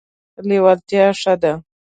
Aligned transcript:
لیوالتیا 0.47 1.05
ښه 1.19 1.33
ده. 1.41 1.53